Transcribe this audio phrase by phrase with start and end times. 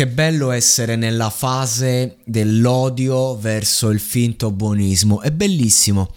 [0.00, 6.14] Che bello essere nella fase dell'odio verso il finto buonismo, è bellissimo.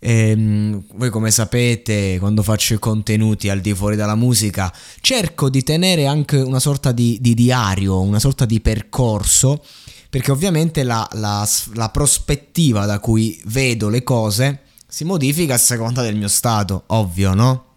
[0.00, 5.62] Ehm, voi come sapete, quando faccio i contenuti al di fuori dalla musica, cerco di
[5.62, 9.64] tenere anche una sorta di, di diario, una sorta di percorso,
[10.10, 16.02] perché ovviamente la, la, la prospettiva da cui vedo le cose si modifica a seconda
[16.02, 17.71] del mio stato, ovvio, no?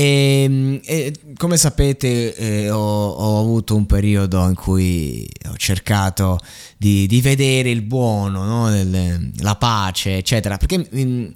[0.00, 6.38] E, ehm, e, come sapete eh, ho, ho, avuto un periodo in cui ho cercato
[6.78, 8.70] di, di vedere il buono, no?
[8.70, 11.26] Del, la pace, eccetera, perché mh, mm,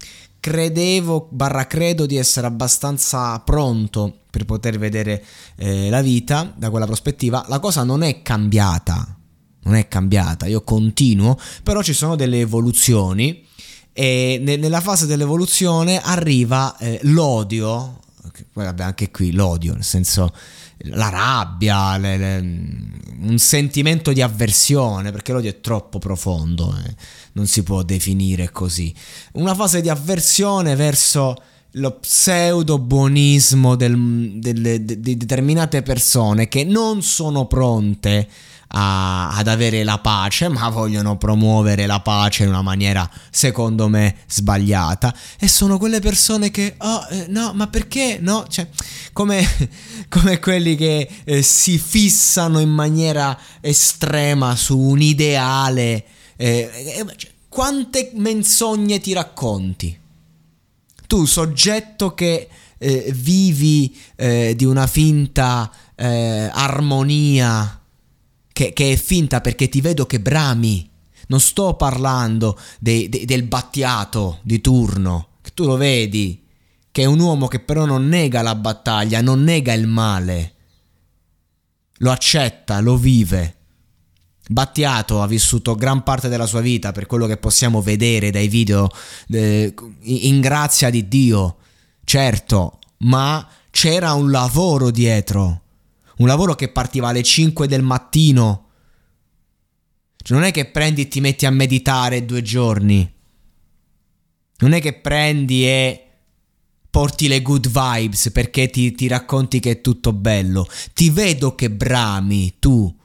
[0.40, 5.22] credevo, barra credo di essere abbastanza pronto per poter vedere
[5.56, 7.44] eh, la vita da quella prospettiva.
[7.48, 9.14] La cosa non è cambiata,
[9.64, 13.46] non è cambiata, io continuo, però ci sono delle evoluzioni
[13.92, 17.98] e nella fase dell'evoluzione arriva eh, l'odio
[18.52, 20.32] vabbè, anche qui l'odio, nel senso
[20.88, 22.38] la rabbia, le, le,
[23.20, 26.94] un sentimento di avversione, perché l'odio è troppo profondo, eh,
[27.32, 28.94] non si può definire così.
[29.32, 31.36] Una fase di avversione verso
[31.76, 38.28] lo pseudo buonismo del, delle, di determinate persone che non sono pronte a,
[38.68, 45.14] ad avere la pace, ma vogliono promuovere la pace in una maniera secondo me sbagliata.
[45.38, 48.18] E sono quelle persone che, oh, eh, no, ma perché?
[48.20, 48.68] No, cioè,
[49.12, 49.46] come,
[50.08, 56.04] come quelli che eh, si fissano in maniera estrema su un ideale.
[56.36, 59.98] Eh, eh cioè, quante menzogne ti racconti?
[61.06, 62.48] Tu, soggetto che
[62.78, 67.83] eh, vivi eh, di una finta armonia
[68.54, 70.88] che, che è finta perché ti vedo che brami.
[71.26, 76.42] Non sto parlando de, de, del battiato di turno, che tu lo vedi,
[76.92, 80.52] che è un uomo che però non nega la battaglia, non nega il male.
[81.98, 83.56] Lo accetta, lo vive.
[84.46, 88.88] Battiato ha vissuto gran parte della sua vita, per quello che possiamo vedere dai video,
[89.30, 91.56] eh, in grazia di Dio,
[92.04, 95.62] certo, ma c'era un lavoro dietro
[96.16, 98.68] un lavoro che partiva alle 5 del mattino.
[100.16, 103.12] Cioè, non è che prendi e ti metti a meditare due giorni.
[104.58, 106.04] Non è che prendi e
[106.88, 110.66] porti le good vibes perché ti, ti racconti che è tutto bello.
[110.92, 112.96] Ti vedo che brami tu.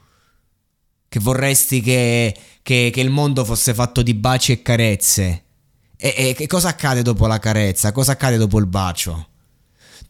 [1.08, 5.44] Che vorresti che, che, che il mondo fosse fatto di baci e carezze.
[5.96, 7.90] E, e che cosa accade dopo la carezza?
[7.90, 9.29] Cosa accade dopo il bacio?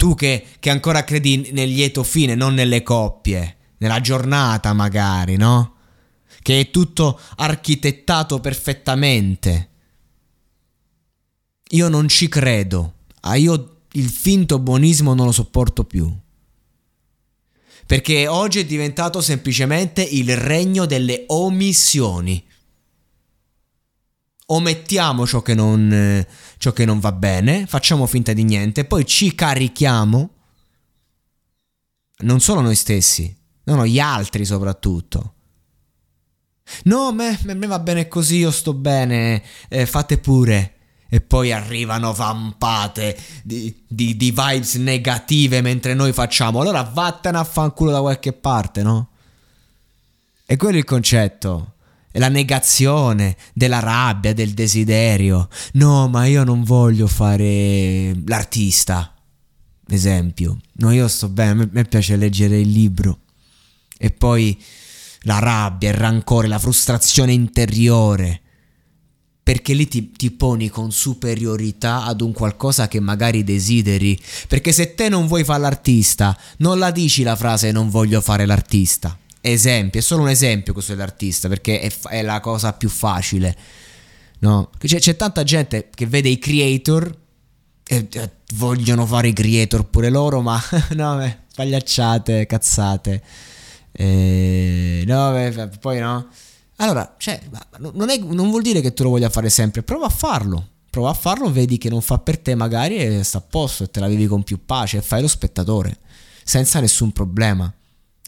[0.01, 5.75] Tu che, che ancora credi nel lieto fine, non nelle coppie, nella giornata magari, no?
[6.41, 9.69] Che è tutto architettato perfettamente.
[11.73, 12.95] Io non ci credo.
[13.21, 16.11] Ah, io il finto buonismo non lo sopporto più.
[17.85, 22.43] Perché oggi è diventato semplicemente il regno delle omissioni
[24.53, 26.25] omettiamo ciò che, non,
[26.59, 30.31] ciò che non va bene, facciamo finta di niente, poi ci carichiamo,
[32.19, 33.35] non solo noi stessi,
[33.65, 35.35] no, no, gli altri soprattutto.
[36.85, 40.75] No, a me, a me va bene così, io sto bene, eh, fate pure.
[41.13, 46.61] E poi arrivano vampate di, di, di vibes negative mentre noi facciamo.
[46.61, 49.09] Allora vattene a fanculo da qualche parte, no?
[50.47, 51.75] E quello è il concetto
[52.13, 55.49] la negazione della rabbia, del desiderio.
[55.75, 59.15] No, ma io non voglio fare l'artista,
[59.89, 60.59] esempio.
[60.75, 63.21] No, io sto bene, a me piace leggere il libro.
[63.97, 64.61] E poi
[65.23, 68.41] la rabbia, il rancore, la frustrazione interiore.
[69.43, 74.19] Perché lì ti, ti poni con superiorità ad un qualcosa che magari desideri.
[74.49, 78.47] Perché se te non vuoi fare l'artista, non la dici la frase non voglio fare
[78.47, 83.57] l'artista esempio, è solo un esempio questo dell'artista perché è, è la cosa più facile.
[84.41, 84.71] No?
[84.79, 87.15] C'è, c'è, tanta gente che vede i creator
[87.87, 90.61] e eh, vogliono fare i creator pure loro, ma
[90.97, 93.23] no, pagliacciate, cazzate.
[93.93, 96.29] Eh, no, beh, poi no.
[96.77, 97.39] Allora, cioè,
[97.79, 100.69] non, è, non vuol dire che tu lo voglia fare sempre, prova a farlo.
[100.91, 103.91] Prova a farlo, vedi che non fa per te magari e sta a posto e
[103.91, 105.99] te la vivi con più pace e fai lo spettatore
[106.43, 107.73] senza nessun problema.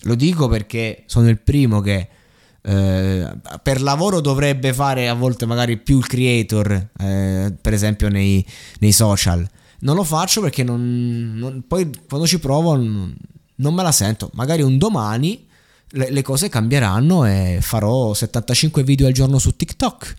[0.03, 2.09] Lo dico perché sono il primo che
[2.65, 3.31] eh,
[3.63, 8.45] per lavoro dovrebbe fare a volte magari più il creator, eh, per esempio nei,
[8.79, 9.49] nei, social.
[9.81, 13.15] Non lo faccio perché non, non, poi quando ci provo non,
[13.57, 14.31] non, me la sento.
[14.35, 15.47] Magari un domani
[15.89, 20.17] le, le cose cambieranno e farò 75 video al giorno su TikTok.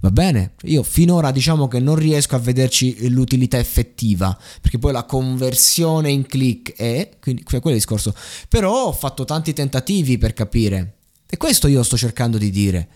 [0.00, 0.52] Va bene?
[0.62, 6.24] Io finora diciamo che non riesco a vederci l'utilità effettiva, perché poi la conversione in
[6.24, 8.14] click è, quindi quello è il discorso.
[8.48, 10.98] Però ho fatto tanti tentativi per capire
[11.28, 12.88] e questo io sto cercando di dire.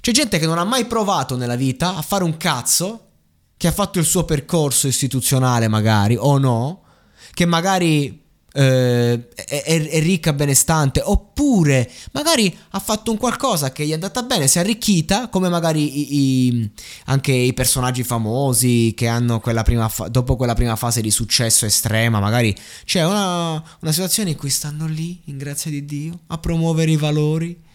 [0.00, 3.04] C'è gente che non ha mai provato nella vita a fare un cazzo,
[3.58, 6.84] che ha fatto il suo percorso istituzionale magari, o no,
[7.34, 8.24] che magari
[8.58, 14.22] eh, è, è, ricca, benestante, oppure magari ha fatto un qualcosa che gli è andata
[14.24, 16.70] bene, si è arricchita, come magari i, i,
[17.04, 21.66] anche i personaggi famosi che hanno quella prima fa- dopo quella prima fase di successo
[21.66, 22.52] estrema, magari
[22.84, 26.96] c'è una, una situazione in cui stanno lì, in grazia di Dio, a promuovere i
[26.96, 27.66] valori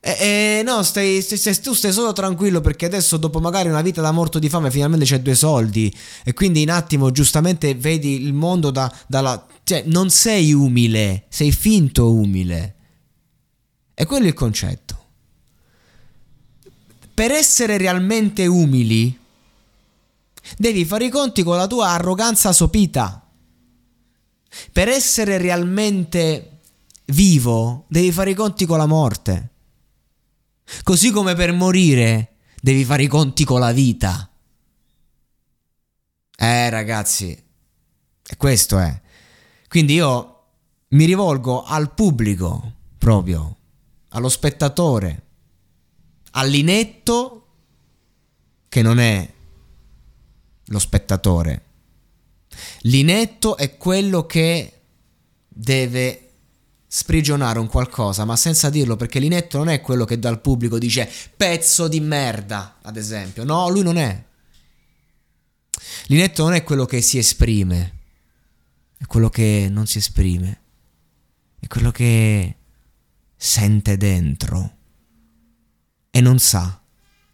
[0.00, 3.82] e, e no, stai, stai, stai, tu stai solo tranquillo perché adesso dopo magari una
[3.82, 5.92] vita da morto di fame finalmente c'è due soldi
[6.24, 9.44] e quindi in attimo giustamente vedi il mondo da, dalla...
[9.64, 12.74] Cioè non sei umile, sei finto umile.
[13.92, 14.96] E quello è il concetto.
[17.12, 19.18] Per essere realmente umili
[20.56, 23.26] devi fare i conti con la tua arroganza sopita.
[24.72, 26.60] Per essere realmente
[27.06, 29.50] vivo devi fare i conti con la morte.
[30.82, 34.30] Così come per morire devi fare i conti con la vita.
[36.36, 37.36] Eh ragazzi,
[38.36, 39.00] questo è.
[39.68, 40.34] Quindi io
[40.88, 43.56] mi rivolgo al pubblico proprio,
[44.10, 45.22] allo spettatore,
[46.32, 47.46] all'inetto
[48.68, 49.32] che non è
[50.66, 51.64] lo spettatore.
[52.82, 54.80] L'inetto è quello che
[55.48, 56.27] deve
[56.90, 61.08] sprigionare un qualcosa, ma senza dirlo, perché l'inetto non è quello che dal pubblico dice
[61.36, 63.44] pezzo di merda, ad esempio.
[63.44, 64.24] No, lui non è.
[66.06, 67.98] L'inetto non è quello che si esprime,
[68.96, 70.60] è quello che non si esprime,
[71.60, 72.56] è quello che
[73.36, 74.76] sente dentro
[76.10, 76.80] e non sa.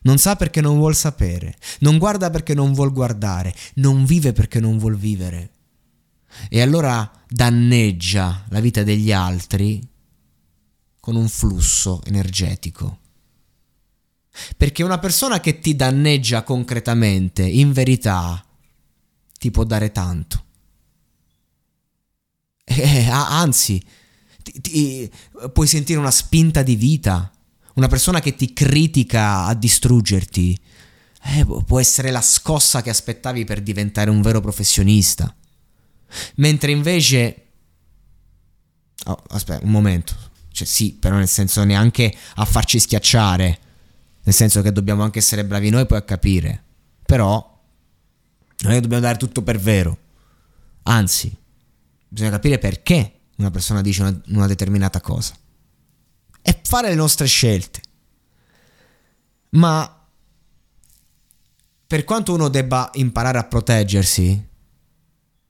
[0.06, 4.60] Non sa perché non vuol sapere, non guarda perché non vuol guardare, non vive perché
[4.60, 5.53] non vuol vivere
[6.48, 9.80] e allora danneggia la vita degli altri
[11.00, 13.00] con un flusso energetico.
[14.56, 18.44] Perché una persona che ti danneggia concretamente, in verità,
[19.38, 20.42] ti può dare tanto.
[22.64, 23.82] Eh, anzi,
[24.42, 25.12] ti, ti,
[25.52, 27.30] puoi sentire una spinta di vita.
[27.74, 30.58] Una persona che ti critica a distruggerti
[31.36, 35.34] eh, può essere la scossa che aspettavi per diventare un vero professionista.
[36.36, 37.46] Mentre invece...
[39.06, 40.14] Oh, aspetta, un momento.
[40.50, 43.58] Cioè sì, però nel senso neanche a farci schiacciare.
[44.22, 46.62] Nel senso che dobbiamo anche essere bravi noi poi a capire.
[47.04, 47.62] Però
[48.58, 49.98] non è che dobbiamo dare tutto per vero.
[50.84, 51.36] Anzi,
[52.08, 55.34] bisogna capire perché una persona dice una, una determinata cosa.
[56.40, 57.80] E fare le nostre scelte.
[59.50, 60.06] Ma
[61.86, 64.48] per quanto uno debba imparare a proteggersi,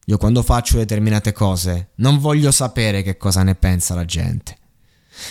[0.07, 4.57] io quando faccio determinate cose non voglio sapere che cosa ne pensa la gente.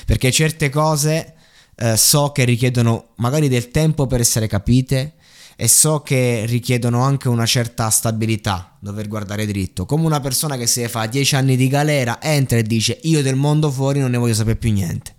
[0.05, 1.33] Perché certe cose
[1.75, 5.13] eh, so che richiedono magari del tempo per essere capite
[5.55, 9.85] e so che richiedono anche una certa stabilità, dover guardare dritto.
[9.85, 13.35] Come una persona che se fa 10 anni di galera entra e dice io del
[13.35, 15.15] mondo fuori non ne voglio sapere più niente.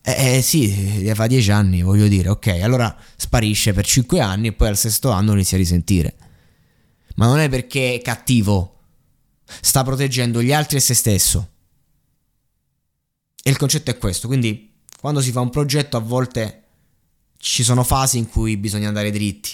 [0.00, 4.52] Eh, eh sì, fa 10 anni, voglio dire, ok, allora sparisce per 5 anni e
[4.52, 6.14] poi al sesto anno inizia a risentire
[7.18, 8.76] ma non è perché è cattivo.
[9.60, 11.50] Sta proteggendo gli altri e se stesso.
[13.42, 16.64] E il concetto è questo, quindi quando si fa un progetto a volte
[17.38, 19.50] ci sono fasi in cui bisogna andare dritti.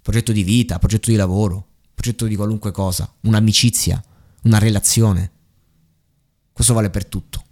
[0.00, 4.02] Progetto di vita, progetto di lavoro, progetto di qualunque cosa, un'amicizia,
[4.42, 5.30] una relazione.
[6.52, 7.44] Questo vale per tutto.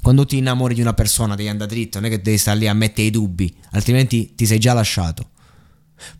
[0.00, 2.68] Quando ti innamori di una persona devi andare dritto, non è che devi stare lì
[2.68, 5.32] a mettere i dubbi, altrimenti ti sei già lasciato.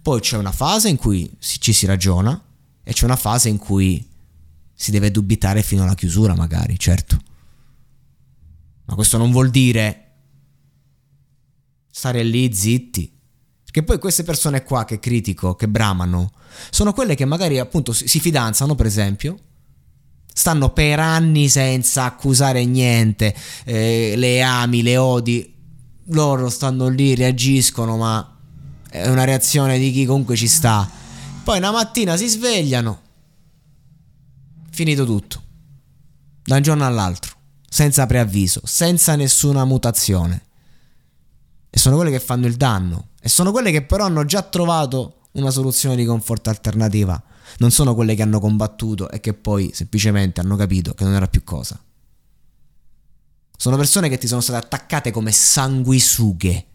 [0.00, 2.40] Poi c'è una fase in cui ci si ragiona
[2.82, 4.06] e c'è una fase in cui
[4.72, 7.18] si deve dubitare fino alla chiusura, magari, certo.
[8.86, 10.00] Ma questo non vuol dire
[11.90, 13.10] stare lì zitti.
[13.62, 16.32] Perché poi queste persone qua che critico, che bramano,
[16.70, 19.38] sono quelle che magari appunto si fidanzano, per esempio,
[20.32, 25.54] stanno per anni senza accusare niente, eh, le ami, le odi,
[26.08, 28.33] loro stanno lì, reagiscono, ma
[28.94, 30.88] è una reazione di chi comunque ci sta.
[31.42, 33.00] Poi una mattina si svegliano,
[34.70, 35.42] finito tutto,
[36.44, 37.34] da un giorno all'altro,
[37.68, 40.42] senza preavviso, senza nessuna mutazione.
[41.70, 43.08] E sono quelle che fanno il danno.
[43.20, 47.20] E sono quelle che però hanno già trovato una soluzione di comfort alternativa.
[47.58, 51.26] Non sono quelle che hanno combattuto e che poi semplicemente hanno capito che non era
[51.26, 51.82] più cosa.
[53.56, 56.66] Sono persone che ti sono state attaccate come sanguisughe.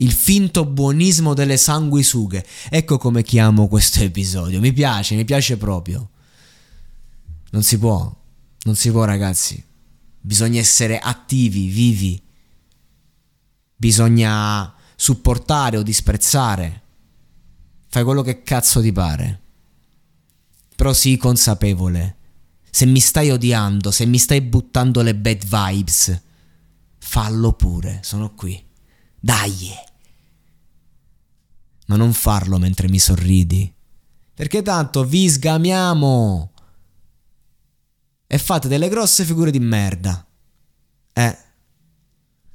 [0.00, 2.46] Il finto buonismo delle sanguisughe.
[2.70, 4.58] Ecco come chiamo questo episodio.
[4.58, 6.10] Mi piace, mi piace proprio.
[7.50, 8.10] Non si può,
[8.64, 9.62] non si può ragazzi.
[10.18, 12.22] Bisogna essere attivi, vivi.
[13.76, 16.82] Bisogna supportare o disprezzare.
[17.88, 19.40] Fai quello che cazzo ti pare.
[20.76, 22.16] Però sii consapevole.
[22.70, 26.22] Se mi stai odiando, se mi stai buttando le bad vibes,
[26.98, 28.62] fallo pure, sono qui.
[29.18, 29.88] Dai!
[31.90, 33.74] Ma non farlo mentre mi sorridi.
[34.32, 36.52] Perché tanto vi sgamiamo
[38.28, 40.24] e fate delle grosse figure di merda.
[41.12, 41.38] Eh.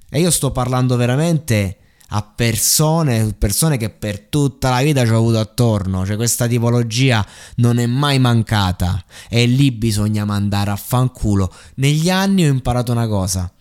[0.09, 5.17] E io sto parlando veramente a persone, persone che per tutta la vita ci ho
[5.17, 7.25] avuto attorno, cioè questa tipologia
[7.55, 11.53] non è mai mancata e lì bisogna mandare a fanculo.
[11.75, 13.51] Negli anni ho imparato una cosa,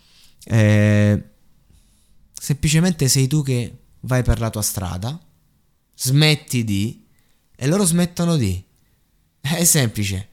[0.44, 1.30] eh,
[2.32, 5.18] semplicemente sei tu che vai per la tua strada,
[5.94, 7.04] smetti di
[7.56, 8.62] e loro smettono di.
[9.40, 10.28] È semplice.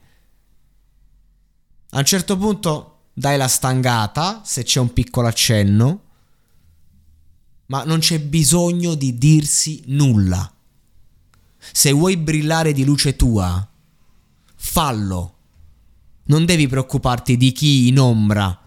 [1.90, 6.02] A un certo punto dai la stangata se c'è un piccolo accenno,
[7.66, 10.50] ma non c'è bisogno di dirsi nulla.
[11.72, 13.66] Se vuoi brillare di luce tua,
[14.56, 15.36] fallo.
[16.24, 18.58] Non devi preoccuparti di chi in ombra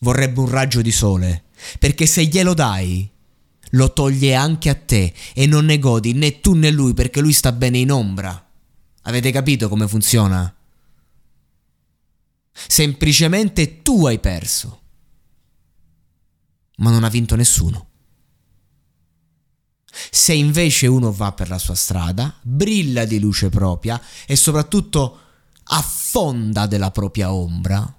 [0.00, 1.44] vorrebbe un raggio di sole,
[1.78, 3.10] perché se glielo dai,
[3.70, 7.32] lo toglie anche a te e non ne godi né tu né lui perché lui
[7.32, 8.46] sta bene in ombra.
[9.02, 10.54] Avete capito come funziona?
[12.52, 14.80] Semplicemente tu hai perso.
[16.76, 17.86] Ma non ha vinto nessuno.
[20.10, 25.20] Se invece uno va per la sua strada, brilla di luce propria e soprattutto
[25.64, 27.94] affonda della propria ombra,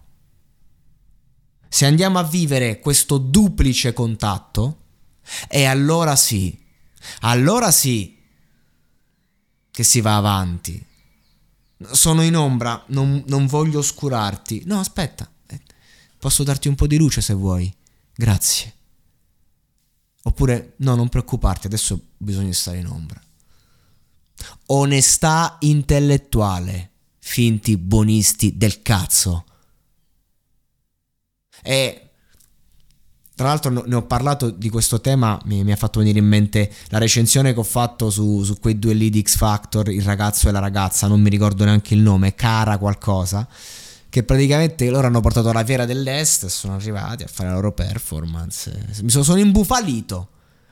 [1.67, 4.77] se andiamo a vivere questo duplice contatto,
[5.47, 6.57] e allora sì,
[7.21, 8.17] allora sì
[9.71, 10.85] che si va avanti,
[11.91, 14.63] sono in ombra, non, non voglio oscurarti.
[14.65, 15.61] No, aspetta, eh,
[16.17, 17.73] posso darti un po' di luce se vuoi.
[18.13, 18.73] Grazie.
[20.23, 23.21] Oppure, no, non preoccuparti, adesso bisogna stare in ombra.
[24.67, 29.45] Onestà intellettuale, finti buonisti del cazzo.
[31.61, 32.08] E
[33.39, 36.69] tra l'altro ne ho parlato di questo tema, mi, mi, ha fatto venire in mente
[36.89, 40.51] la recensione che ho fatto su, su, quei due lead X Factor, il ragazzo e
[40.51, 43.47] la ragazza, non mi ricordo neanche il nome, Cara qualcosa,
[44.09, 47.71] che praticamente loro hanno portato alla fiera dell'Est e sono arrivati a fare la loro
[47.71, 48.87] performance.
[49.03, 50.27] Mi sono, sono imbufalito.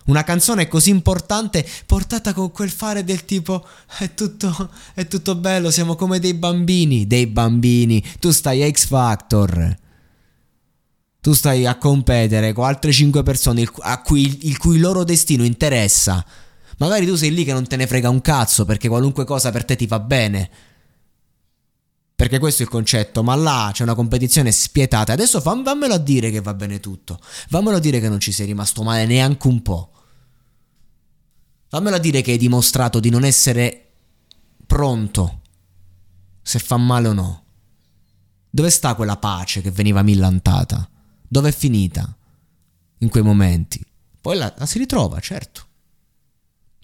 [0.08, 3.66] Una canzone così importante portata con quel fare del tipo
[3.98, 8.88] è tutto, è tutto bello, siamo come dei bambini, dei bambini, tu stai a X
[8.88, 9.86] Factor
[11.28, 16.26] tu stai a competere con altre 5 persone a cui, il cui loro destino interessa.
[16.78, 19.66] Magari tu sei lì che non te ne frega un cazzo perché qualunque cosa per
[19.66, 20.50] te ti va bene.
[22.16, 25.12] Perché questo è il concetto, ma là c'è una competizione spietata.
[25.12, 27.20] Adesso fam, vammelo a dire che va bene tutto.
[27.50, 29.92] Vammelo a dire che non ci sei rimasto male neanche un po'.
[31.72, 33.86] Vammelo a dire che hai dimostrato di non essere
[34.66, 35.42] pronto.
[36.42, 37.44] Se fa male o no.
[38.50, 40.90] Dove sta quella pace che veniva millantata?
[41.28, 42.16] Dove è finita
[43.00, 43.84] in quei momenti?
[44.22, 45.66] Poi la, la si ritrova, certo.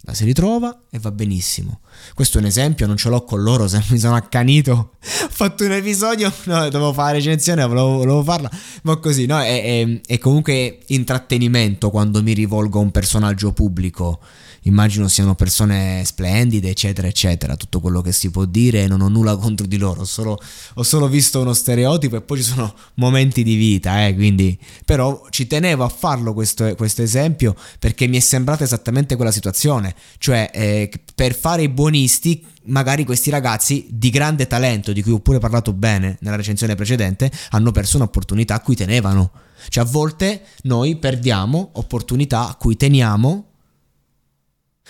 [0.06, 1.80] La si ritrova e va benissimo.
[2.14, 4.72] Questo è un esempio, non ce l'ho con loro, se mi sono accanito.
[5.02, 8.52] Ho fatto un episodio, no, dovevo fare recensione, volevo, volevo farla,
[8.84, 9.40] ma così, no?
[9.40, 14.20] È, è, è comunque intrattenimento quando mi rivolgo a un personaggio pubblico
[14.64, 19.36] immagino siano persone splendide, eccetera, eccetera, tutto quello che si può dire, non ho nulla
[19.36, 20.40] contro di loro, solo,
[20.76, 25.26] ho solo visto uno stereotipo e poi ci sono momenti di vita, eh, quindi, però
[25.30, 30.50] ci tenevo a farlo questo, questo esempio perché mi è sembrata esattamente quella situazione, cioè
[30.54, 35.40] eh, per fare i buonisti magari questi ragazzi di grande talento, di cui ho pure
[35.40, 39.32] parlato bene nella recensione precedente, hanno perso un'opportunità a cui tenevano.
[39.68, 43.53] Cioè a volte noi perdiamo opportunità a cui teniamo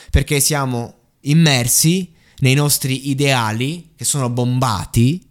[0.09, 5.29] perché siamo immersi nei nostri ideali che sono bombati,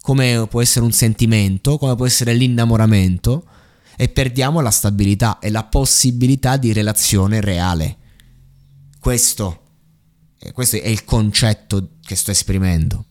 [0.00, 3.46] come può essere un sentimento, come può essere l'innamoramento,
[3.96, 7.96] e perdiamo la stabilità e la possibilità di relazione reale.
[9.00, 9.62] Questo,
[10.52, 13.04] questo è il concetto che sto esprimendo.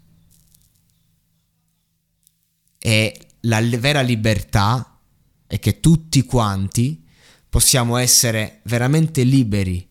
[2.79, 5.00] E la vera libertà
[5.46, 7.03] è che tutti quanti
[7.50, 9.86] possiamo essere veramente liberi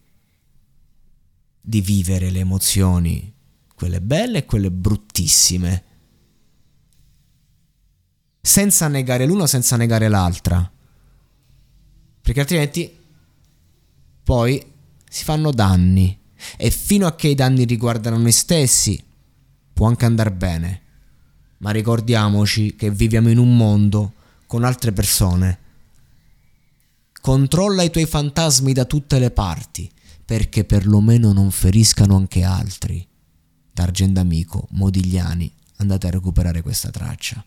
[1.69, 3.35] di vivere le emozioni,
[3.75, 5.85] quelle belle e quelle bruttissime,
[8.41, 10.71] senza negare l'una, senza negare l'altra,
[12.21, 12.97] perché altrimenti
[14.23, 14.65] poi
[15.11, 16.17] si fanno danni.
[16.57, 19.03] E fino a che i danni riguardano noi stessi
[19.73, 20.83] può anche andare bene,
[21.59, 24.13] ma ricordiamoci che viviamo in un mondo
[24.47, 25.59] con altre persone.
[27.21, 29.91] Controlla i tuoi fantasmi da tutte le parti
[30.27, 33.07] perché perlomeno non feriscano anche altri.
[33.73, 37.43] D'Argendamico, Modigliani, andate a recuperare questa traccia.